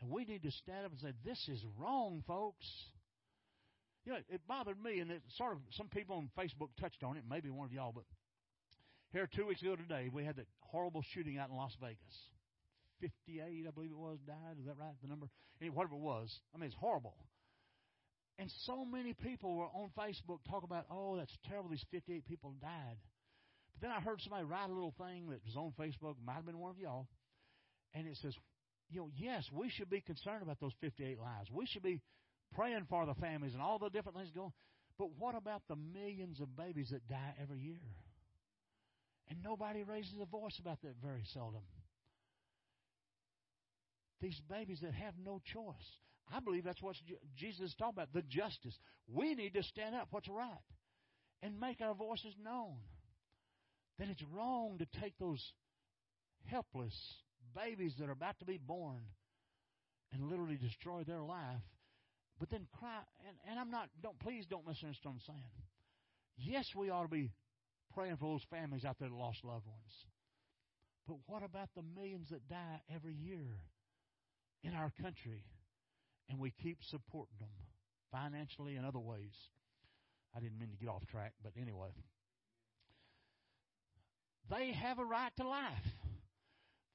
[0.02, 2.65] And we need to stand up and say, This is wrong, folks.
[4.10, 7.15] You know, it bothered me, and it sort of some people on Facebook touched on
[7.15, 8.06] it, maybe one of y'all, but
[9.13, 12.17] here two weeks ago today, we had that horrible shooting out in Las Vegas.
[13.02, 14.58] 58, I believe it was, died.
[14.60, 14.95] Is that right?
[15.04, 15.28] The number?
[15.62, 16.36] Anyway, whatever it was.
[16.56, 17.13] I mean, it's horrible.
[18.39, 22.56] And so many people were on Facebook talking about, oh, that's terrible, these 58 people
[22.60, 22.98] died.
[23.76, 26.48] But then I heard somebody write a little thing that was on Facebook, might have
[26.48, 27.06] been one of y'all,
[27.93, 28.34] and it says,
[28.89, 31.52] you know, yes, we should be concerned about those 58 lives.
[31.54, 32.02] We should be
[32.56, 34.52] praying for the families and all the different things going.
[34.98, 37.80] But what about the millions of babies that die every year?
[39.30, 41.62] And nobody raises a voice about that very seldom.
[44.22, 45.76] These babies that have no choice.
[46.34, 46.96] I believe that's what
[47.38, 48.78] Jesus is talking about the justice.
[49.08, 50.66] We need to stand up what's right
[51.42, 52.76] and make our voices known.
[53.98, 55.54] Then it's wrong to take those
[56.46, 56.94] helpless
[57.56, 59.02] babies that are about to be born
[60.12, 61.62] and literally destroy their life,
[62.39, 62.99] but then cry.
[63.28, 65.52] And, and I'm not, don't, please don't misunderstand what I'm saying.
[66.38, 67.32] Yes, we ought to be
[67.93, 69.93] praying for those families out there that lost loved ones.
[71.08, 73.60] But what about the millions that die every year
[74.63, 75.43] in our country?
[76.30, 77.49] and we keep supporting them
[78.12, 79.34] financially and other ways.
[80.36, 81.89] I didn't mean to get off track, but anyway.
[84.49, 85.73] They have a right to life.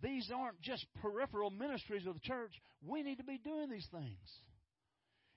[0.02, 2.52] These aren't just peripheral ministries of the church.
[2.84, 4.18] We need to be doing these things.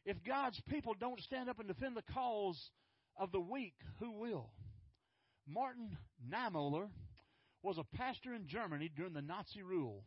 [0.07, 2.57] If God's people don't stand up and defend the cause
[3.17, 4.51] of the weak, who will?
[5.45, 5.97] Martin
[6.31, 6.87] Niemöller
[7.61, 10.05] was a pastor in Germany during the Nazi rule.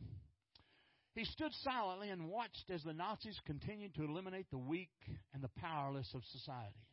[1.13, 4.89] He stood silently and watched as the Nazis continued to eliminate the weak
[5.35, 6.87] and the powerless of society.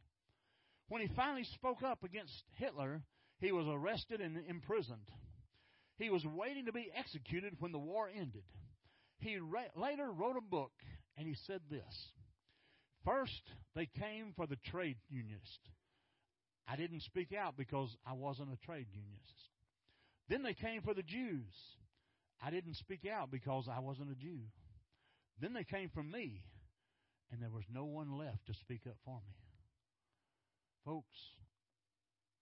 [0.88, 3.00] When he finally spoke up against Hitler,
[3.40, 5.10] he was arrested and imprisoned.
[5.96, 8.44] He was waiting to be executed when the war ended.
[9.20, 9.38] He
[9.74, 10.72] later wrote a book
[11.16, 12.12] and he said this
[13.08, 13.42] First,
[13.74, 15.60] they came for the trade unionist.
[16.68, 19.48] I didn't speak out because I wasn't a trade unionist.
[20.28, 21.54] Then they came for the Jews.
[22.42, 24.40] I didn't speak out because I wasn't a Jew.
[25.40, 26.42] Then they came for me,
[27.32, 29.34] and there was no one left to speak up for me.
[30.84, 31.16] Folks,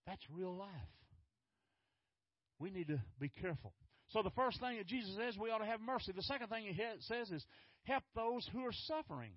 [0.05, 0.68] that's real life.
[2.59, 3.72] We need to be careful.
[4.09, 6.11] So the first thing that Jesus says, we ought to have mercy.
[6.11, 7.44] The second thing he says is
[7.85, 9.33] help those who are suffering.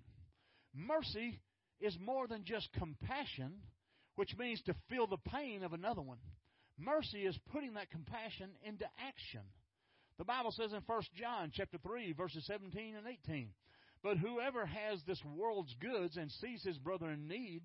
[0.74, 1.40] Mercy
[1.80, 3.54] is more than just compassion,
[4.16, 6.18] which means to feel the pain of another one.
[6.78, 9.42] Mercy is putting that compassion into action.
[10.18, 13.48] The Bible says in 1 John chapter 3 verses 17 and 18,
[14.02, 17.62] But whoever has this world's goods and sees his brother in need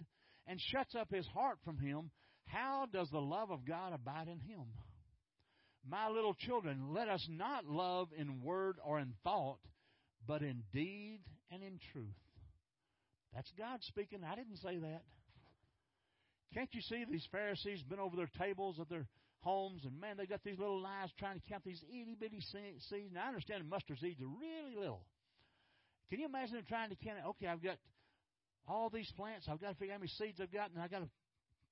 [0.47, 2.11] and shuts up his heart from him,
[2.45, 4.65] how does the love of God abide in him?
[5.87, 9.59] My little children, let us not love in word or in thought,
[10.25, 11.19] but in deed
[11.51, 12.15] and in truth.
[13.35, 14.21] That's God speaking.
[14.23, 15.03] I didn't say that.
[16.53, 19.07] Can't you see these Pharisees been over their tables at their
[19.39, 22.91] homes, and man, they got these little knives trying to count these itty bitty seeds.
[23.13, 25.05] Now I understand mustard seeds are really little.
[26.09, 27.17] Can you imagine them trying to count?
[27.27, 27.77] Okay, I've got
[28.67, 29.47] all these plants.
[29.51, 31.09] I've got to figure out how many seeds I've got, and I've got to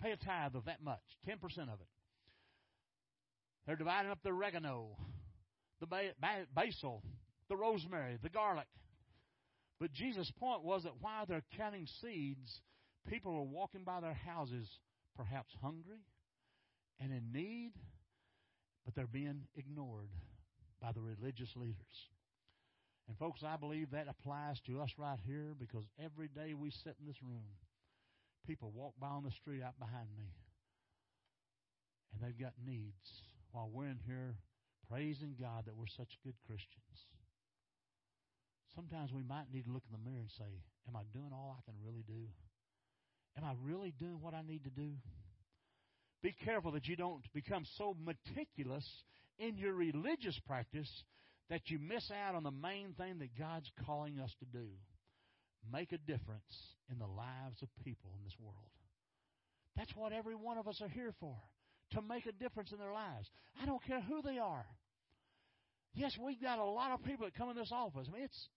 [0.01, 1.87] pay a tithe of that much, ten percent of it.
[3.65, 4.97] They're dividing up the oregano,
[5.79, 5.87] the
[6.53, 7.01] basil,
[7.47, 8.67] the rosemary, the garlic.
[9.83, 12.61] But Jesus' point was that while they're counting seeds,
[13.09, 14.65] people are walking by their houses,
[15.17, 15.99] perhaps hungry
[17.01, 17.73] and in need,
[18.85, 20.07] but they're being ignored
[20.81, 22.07] by the religious leaders.
[23.09, 26.95] And, folks, I believe that applies to us right here because every day we sit
[27.01, 27.43] in this room,
[28.47, 30.31] people walk by on the street out behind me,
[32.13, 33.11] and they've got needs
[33.51, 34.35] while we're in here
[34.89, 37.03] praising God that we're such good Christians.
[38.75, 41.55] Sometimes we might need to look in the mirror and say, Am I doing all
[41.57, 42.27] I can really do?
[43.37, 44.91] Am I really doing what I need to do?
[46.21, 48.87] Be careful that you don't become so meticulous
[49.37, 50.89] in your religious practice
[51.49, 54.67] that you miss out on the main thing that God's calling us to do
[55.71, 58.71] make a difference in the lives of people in this world.
[59.77, 61.35] That's what every one of us are here for
[61.91, 63.29] to make a difference in their lives.
[63.61, 64.65] I don't care who they are.
[65.95, 68.07] Yes, we've got a lot of people that come in this office.
[68.09, 68.49] I mean, it's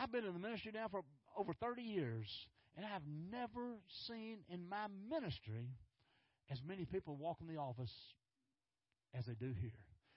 [0.00, 1.02] I've been in the ministry now for
[1.36, 2.26] over 30 years,
[2.74, 3.76] and I've never
[4.08, 5.68] seen in my ministry
[6.50, 7.92] as many people walk in the office
[9.14, 9.76] as they do here.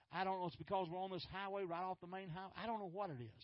[0.10, 2.54] I don't know if it's because we're on this highway right off the main highway.
[2.56, 3.44] I don't know what it is.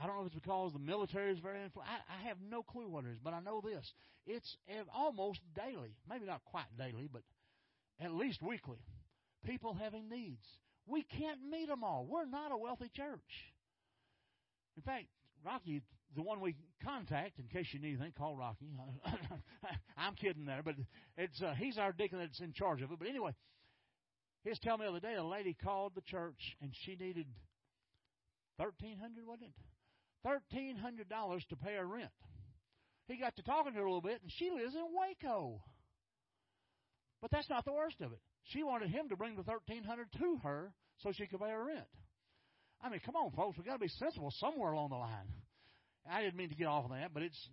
[0.00, 1.84] I don't know if it's because the military is very influential.
[1.86, 3.92] I, I have no clue what it is, but I know this.
[4.26, 4.56] It's
[4.92, 7.22] almost daily, maybe not quite daily, but
[8.00, 8.78] at least weekly.
[9.46, 10.44] People having needs.
[10.86, 12.04] We can't meet them all.
[12.08, 13.52] We're not a wealthy church.
[14.76, 15.06] In fact,
[15.44, 15.82] Rocky,
[16.14, 18.70] the one we contact, in case you need anything, call Rocky.
[19.96, 20.74] I'm kidding there, but
[21.16, 22.98] it's uh, he's our deacon that's in charge of it.
[22.98, 23.32] But anyway,
[24.44, 27.26] he was telling me the other day a lady called the church and she needed
[28.58, 29.54] thirteen hundred, wasn't it?
[30.24, 32.10] Thirteen hundred dollars to pay her rent.
[33.08, 35.60] He got to talking to her a little bit, and she lives in Waco.
[37.20, 38.18] But that's not the worst of it.
[38.44, 41.64] She wanted him to bring the thirteen hundred to her so she could pay her
[41.64, 41.86] rent.
[42.82, 45.30] I mean, come on, folks, we got to be sensible somewhere along the line.
[46.10, 47.48] I didn't mean to get off on that, but it's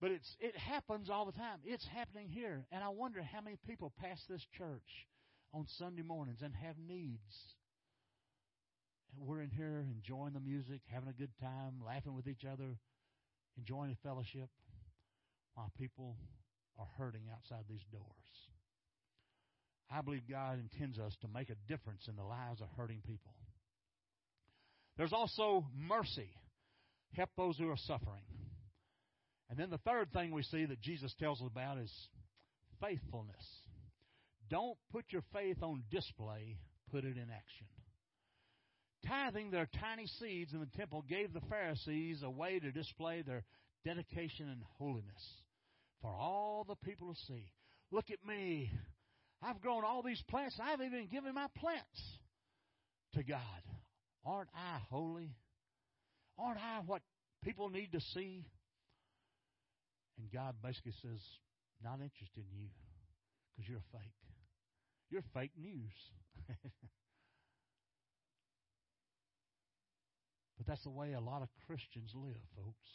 [0.00, 1.58] but it's it happens all the time.
[1.64, 4.84] It's happening here, and I wonder how many people pass this church
[5.54, 7.32] on Sunday mornings and have needs.
[9.16, 12.76] And we're in here enjoying the music, having a good time, laughing with each other,
[13.56, 14.50] enjoying the fellowship,
[15.54, 16.16] while people
[16.78, 18.04] are hurting outside these doors.
[19.90, 23.32] I believe God intends us to make a difference in the lives of hurting people.
[24.96, 26.30] There's also mercy.
[27.12, 28.22] Help those who are suffering.
[29.50, 31.92] And then the third thing we see that Jesus tells us about is
[32.80, 33.44] faithfulness.
[34.50, 36.58] Don't put your faith on display,
[36.90, 37.66] put it in action.
[39.06, 43.44] Tithing their tiny seeds in the temple gave the Pharisees a way to display their
[43.84, 45.22] dedication and holiness
[46.00, 47.50] for all the people to see.
[47.90, 48.72] Look at me.
[49.42, 50.58] I've grown all these plants.
[50.60, 52.00] I've even given my plants
[53.14, 53.40] to God.
[54.24, 55.36] Aren't I holy?
[56.38, 57.02] Aren't I what
[57.44, 58.46] people need to see?
[60.18, 61.20] And God basically says,
[61.82, 62.68] not interested in you
[63.54, 64.14] because you're fake.
[65.10, 65.92] You're fake news.
[70.56, 72.88] but that's the way a lot of Christians live, folks.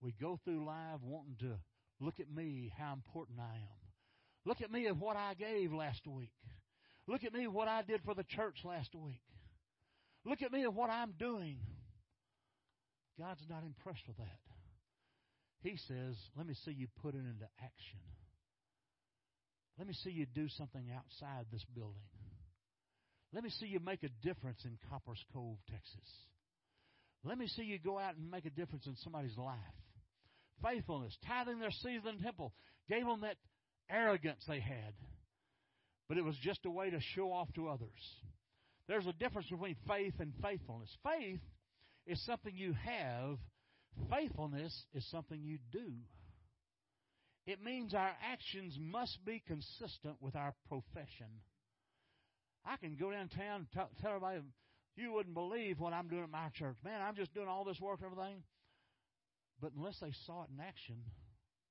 [0.00, 1.58] We go through life wanting to
[2.00, 3.86] look at me, how important I am.
[4.44, 6.30] Look at me of what I gave last week.
[7.08, 9.22] Look at me what I did for the church last week.
[10.26, 11.58] Look at me of what I'm doing.
[13.16, 14.40] God's not impressed with that.
[15.62, 18.00] He says, Let me see you put it into action.
[19.78, 22.10] Let me see you do something outside this building.
[23.32, 26.10] Let me see you make a difference in Copperas Cove, Texas.
[27.22, 29.58] Let me see you go out and make a difference in somebody's life.
[30.62, 32.52] Faithfulness, tithing their the temple,
[32.88, 33.36] gave them that
[33.90, 34.94] arrogance they had.
[36.08, 37.90] But it was just a way to show off to others.
[38.88, 40.96] There's a difference between faith and faithfulness.
[41.02, 41.40] Faith
[42.06, 43.38] is something you have,
[44.10, 45.92] faithfulness is something you do.
[47.46, 51.42] It means our actions must be consistent with our profession.
[52.64, 54.40] I can go downtown and tell, everybody,
[54.96, 56.76] you wouldn't believe what I'm doing at my church.
[56.84, 58.42] Man, I'm just doing all this work and everything.
[59.60, 60.96] But unless they saw it in action,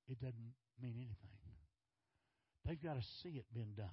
[0.08, 1.36] it doesn't mean anything.
[2.64, 3.86] They've got to see it being done.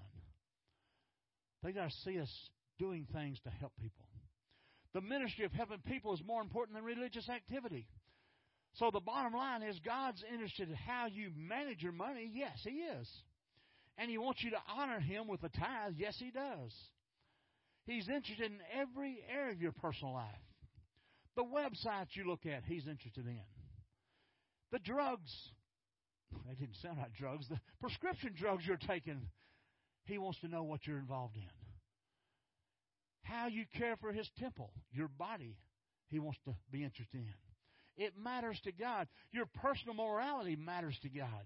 [1.61, 2.49] They've got to see us
[2.80, 4.05] doing things to help people.
[4.93, 7.88] The ministry of helping people is more important than religious activity.
[8.74, 12.32] So the bottom line is God's interested in how you manage your money.
[12.34, 13.09] Yes, He is.
[13.97, 15.93] And He wants you to honor Him with a tithe.
[15.97, 16.74] Yes, He does.
[17.86, 20.28] He's interested in every area of your personal life.
[21.36, 23.41] The websites you look at, He's interested in.
[24.71, 25.32] The drugs,
[26.47, 29.21] that didn't sound like drugs, the prescription drugs you're taking,
[30.05, 31.62] He wants to know what you're involved in.
[33.34, 35.57] How you care for His temple, your body,
[36.09, 37.34] He wants to be interested in.
[38.05, 39.07] It matters to God.
[39.31, 41.45] Your personal morality matters to God.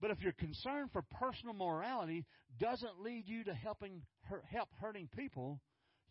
[0.00, 2.24] But if your concern for personal morality
[2.60, 4.02] doesn't lead you to helping
[4.50, 5.60] help hurting people,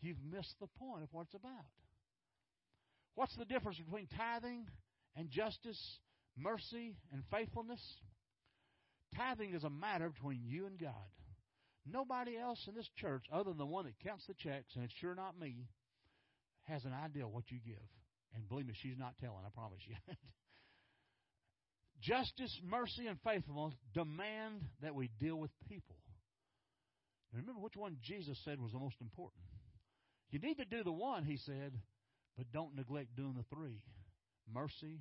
[0.01, 1.65] you've missed the point of what it's about.
[3.15, 4.65] What's the difference between tithing
[5.15, 5.79] and justice,
[6.38, 7.81] mercy and faithfulness?
[9.15, 10.91] Tithing is a matter between you and God.
[11.86, 14.93] Nobody else in this church, other than the one that counts the checks, and it's
[15.01, 15.67] sure not me,
[16.63, 17.89] has an idea what you give.
[18.36, 19.95] And believe me, she's not telling, I promise you.
[22.01, 25.95] Justice, mercy, and faithfulness demand that we deal with people.
[27.34, 29.43] Remember which one Jesus said was the most important.
[30.29, 31.73] You need to do the one, he said,
[32.38, 33.81] but don't neglect doing the three
[34.51, 34.99] mercy,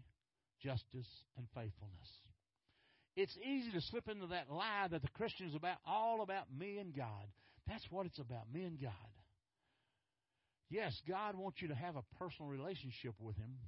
[0.62, 2.08] justice, and faithfulness.
[3.14, 6.78] It's easy to slip into that lie that the Christian is about all about me
[6.78, 7.26] and God.
[7.68, 8.92] That's what it's about, me and God.
[10.70, 13.58] Yes, God wants you to have a personal relationship with Him,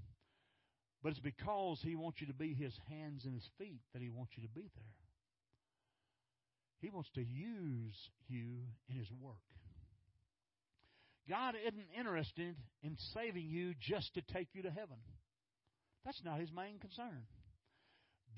[1.02, 4.08] but it's because He wants you to be His hands and His feet that He
[4.08, 4.94] wants you to be there.
[6.80, 7.96] He wants to use
[8.28, 9.36] you in His work.
[11.28, 14.96] God isn't interested in saving you just to take you to heaven.
[16.06, 17.24] That's not His main concern.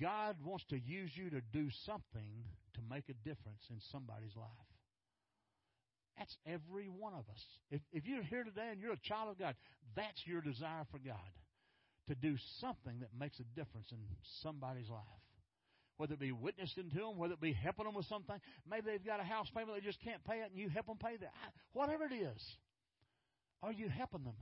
[0.00, 2.44] God wants to use you to do something
[2.74, 4.48] to make a difference in somebody's life.
[6.18, 7.42] That's every one of us.
[7.70, 9.54] If, if you're here today and you're a child of God,
[9.94, 11.16] that's your desire for God
[12.08, 13.98] to do something that makes a difference in
[14.42, 15.02] somebody's life.
[15.98, 18.36] Whether it be witnessing to them, whether it be helping them with something.
[18.70, 20.98] Maybe they've got a house payment, they just can't pay it, and you help them
[20.98, 21.32] pay that.
[21.72, 22.42] Whatever it is,
[23.62, 24.36] are you helping them?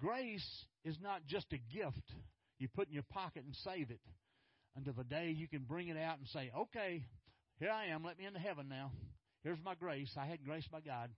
[0.00, 2.12] Grace is not just a gift
[2.58, 4.00] you put in your pocket and save it
[4.76, 7.04] until the day you can bring it out and say, okay,
[7.58, 8.90] here I am, let me into heaven now.
[9.42, 10.10] Here's my grace.
[10.18, 11.10] I had grace by God.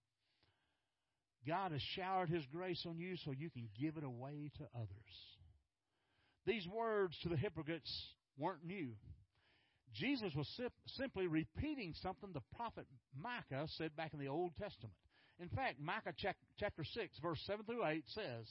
[1.46, 4.88] God has showered His grace on you so you can give it away to others.
[6.44, 7.90] These words to the hypocrites
[8.36, 8.90] weren't new.
[9.94, 10.48] Jesus was
[10.96, 14.94] simply repeating something the prophet Micah said back in the Old Testament.
[15.38, 16.14] In fact, Micah
[16.58, 18.46] chapter 6, verse 7 through 8 says,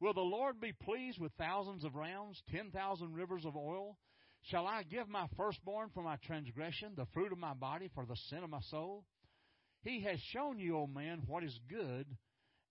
[0.00, 3.96] Will the Lord be pleased with thousands of rams, 10,000 rivers of oil?
[4.42, 8.16] Shall I give my firstborn for my transgression, the fruit of my body for the
[8.28, 9.04] sin of my soul?
[9.82, 12.06] He has shown you, O man, what is good,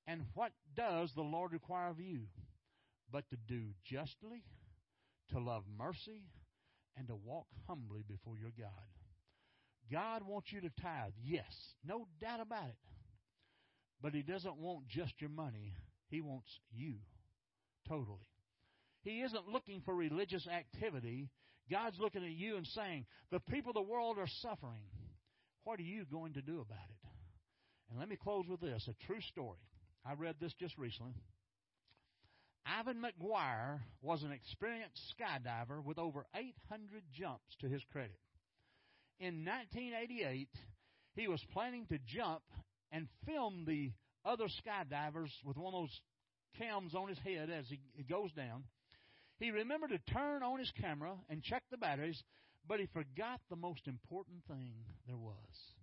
[0.06, 2.28] and what does the Lord require of you?
[3.12, 4.44] But to do justly,
[5.32, 6.26] to love mercy,
[6.98, 8.70] and to walk humbly before your God.
[9.92, 11.54] God wants you to tithe, yes,
[11.86, 12.78] no doubt about it.
[14.02, 15.74] But He doesn't want just your money,
[16.10, 16.96] He wants you
[17.88, 18.26] totally.
[19.04, 21.30] He isn't looking for religious activity.
[21.70, 24.84] God's looking at you and saying, The people of the world are suffering.
[25.64, 27.10] What are you going to do about it?
[27.90, 29.60] And let me close with this a true story.
[30.06, 31.14] I read this just recently.
[32.66, 38.20] Ivan McGuire was an experienced skydiver with over 800 jumps to his credit.
[39.20, 40.50] In 1988,
[41.16, 42.44] he was planning to jump
[42.92, 43.92] and film the
[44.26, 46.02] other skydivers with one of those
[46.58, 48.64] cams on his head as he goes down.
[49.40, 52.24] He remembered to turn on his camera and check the batteries,
[52.68, 54.74] but he forgot the most important thing
[55.08, 55.74] there was.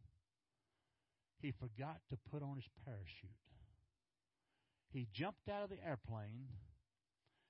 [1.41, 3.31] He forgot to put on his parachute.
[4.93, 6.49] He jumped out of the airplane.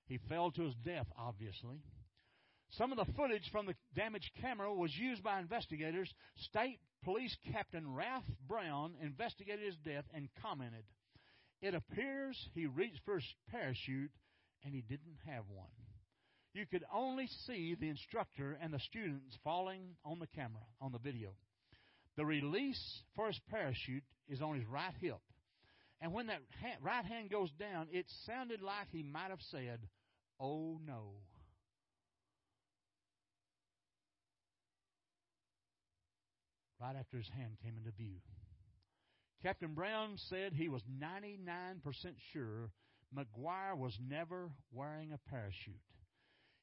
[0.06, 1.82] He fell to his death, obviously.
[2.70, 6.12] Some of the footage from the damaged camera was used by investigators.
[6.36, 10.84] State Police Captain Ralph Brown investigated his death and commented,
[11.60, 14.12] It appears he reached for his parachute
[14.64, 15.68] and he didn't have one
[16.52, 20.98] you could only see the instructor and the students falling on the camera, on the
[20.98, 21.30] video.
[22.16, 25.20] The release for his parachute is on his right hip.
[26.00, 26.40] And when that
[26.82, 29.80] right hand goes down, it sounded like he might have said,
[30.40, 31.12] Oh no.
[36.80, 38.16] Right after his hand came into view.
[39.42, 41.80] Captain Brown said he was 99%
[42.32, 42.70] sure
[43.16, 45.80] McGuire was never wearing a parachute.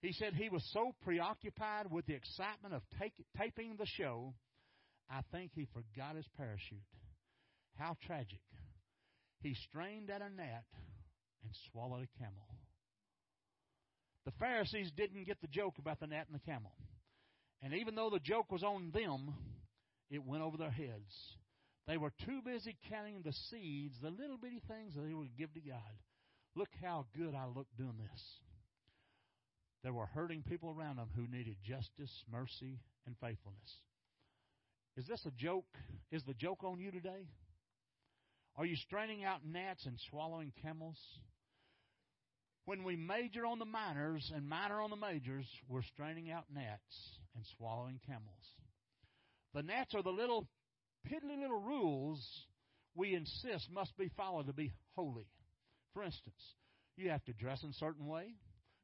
[0.01, 4.35] He said he was so preoccupied with the excitement of take, taping the show,
[5.09, 6.79] I think he forgot his parachute.
[7.77, 8.41] How tragic.
[9.41, 10.65] He strained at a gnat
[11.43, 12.47] and swallowed a camel.
[14.25, 16.73] The Pharisees didn't get the joke about the gnat and the camel.
[17.63, 19.33] And even though the joke was on them,
[20.11, 21.13] it went over their heads.
[21.87, 25.53] They were too busy counting the seeds, the little bitty things that they would give
[25.53, 25.79] to God.
[26.55, 28.21] Look how good I look doing this.
[29.83, 33.71] There were hurting people around them who needed justice, mercy, and faithfulness.
[34.97, 35.77] Is this a joke?
[36.11, 37.29] Is the joke on you today?
[38.57, 40.97] Are you straining out gnats and swallowing camels?
[42.65, 47.19] When we major on the minors and minor on the majors, we're straining out gnats
[47.35, 48.43] and swallowing camels.
[49.53, 50.47] The gnats are the little
[51.05, 52.25] piddly little rules
[52.95, 55.27] we insist must be followed to be holy.
[55.93, 56.41] For instance,
[56.95, 58.35] you have to dress in a certain way,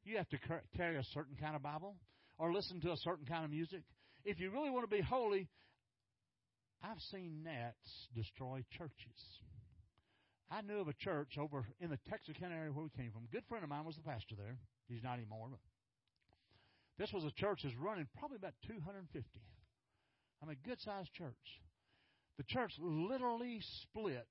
[0.04, 0.38] you have to
[0.76, 1.96] carry a certain kind of Bible,
[2.38, 3.82] or listen to a certain kind of music.
[4.24, 5.48] If you really want to be holy,
[6.82, 9.20] I've seen gnats destroy churches.
[10.50, 13.24] I knew of a church over in the Texarkana area where we came from.
[13.24, 14.56] A good friend of mine was the pastor there.
[14.88, 15.48] He's not anymore.
[15.50, 15.60] But
[16.98, 19.24] this was a church that's running probably about 250.
[20.42, 21.63] I mean, good sized church.
[22.36, 24.26] The church literally split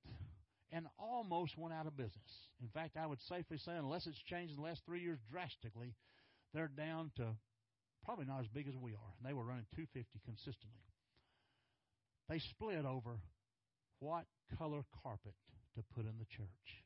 [0.72, 2.50] and almost went out of business.
[2.62, 5.96] In fact, I would safely say, unless it's changed in the last three years drastically,
[6.54, 7.36] they're down to
[8.04, 9.14] probably not as big as we are.
[9.18, 10.84] And they were running 250 consistently.
[12.28, 13.20] They split over
[14.00, 14.26] what
[14.58, 15.36] color carpet
[15.76, 16.84] to put in the church.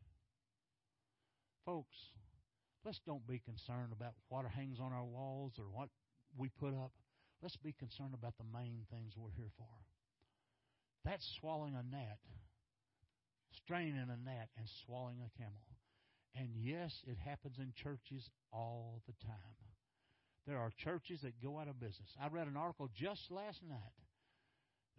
[1.65, 1.97] Folks,
[2.86, 5.89] let's don't be concerned about what hangs on our walls or what
[6.38, 6.91] we put up.
[7.41, 9.65] Let's be concerned about the main things we're here for.
[11.05, 12.19] That's swallowing a gnat,
[13.63, 15.63] straining a gnat, and swallowing a camel.
[16.35, 19.55] And yes, it happens in churches all the time.
[20.45, 22.09] There are churches that go out of business.
[22.21, 23.95] I read an article just last night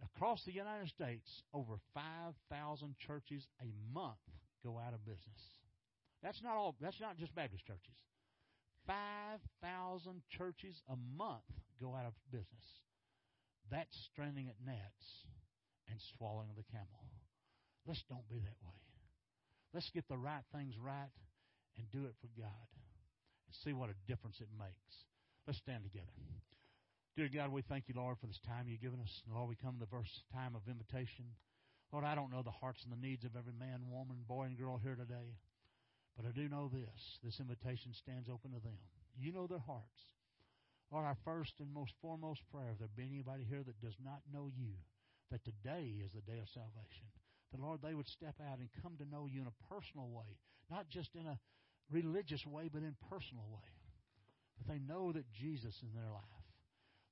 [0.03, 4.15] Across the United States, over 5,000 churches a month
[4.63, 5.59] go out of business.
[6.23, 7.95] That's not all, that's not just Baptist churches.
[8.87, 11.43] 5,000 churches a month
[11.81, 12.65] go out of business.
[13.69, 15.25] That's stranding at gnats
[15.89, 17.03] and swallowing of the camel.
[17.85, 18.79] Let's don't be that way.
[19.73, 21.13] Let's get the right things right
[21.77, 22.69] and do it for God
[23.49, 24.93] and see what a difference it makes.
[25.45, 26.13] Let's stand together.
[27.17, 29.11] Dear God, we thank you, Lord, for this time you've given us.
[29.27, 31.25] Lord, we come to the first time of invitation.
[31.91, 34.57] Lord, I don't know the hearts and the needs of every man, woman, boy, and
[34.57, 35.35] girl here today,
[36.15, 37.19] but I do know this.
[37.23, 38.77] This invitation stands open to them.
[39.17, 39.99] You know their hearts.
[40.91, 44.21] Lord, our first and most foremost prayer, if there be anybody here that does not
[44.31, 44.73] know you,
[45.31, 47.07] that today is the day of salvation.
[47.51, 50.37] That, Lord, they would step out and come to know you in a personal way,
[50.69, 51.39] not just in a
[51.89, 53.69] religious way, but in personal way.
[54.57, 56.45] That they know that Jesus is in their life.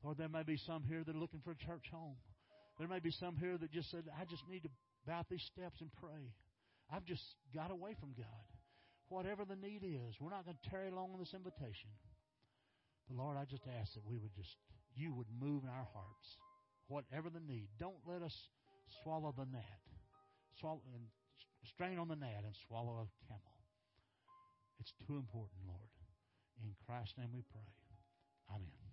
[0.03, 2.17] Lord, there may be some here that are looking for a church home.
[2.77, 4.69] There may be some here that just said, I just need to
[5.07, 6.33] bow these steps and pray.
[6.93, 8.45] I've just got away from God.
[9.09, 11.89] Whatever the need is, we're not going to tarry long on this invitation.
[13.07, 14.55] But Lord, I just ask that we would just,
[14.95, 16.27] you would move in our hearts.
[16.87, 17.67] Whatever the need.
[17.79, 18.49] Don't let us
[19.03, 19.81] swallow the gnat.
[20.59, 21.05] Swallow and
[21.65, 23.57] strain on the gnat and swallow a camel.
[24.79, 25.89] It's too important, Lord.
[26.63, 27.69] In Christ's name we pray.
[28.49, 28.86] Amen.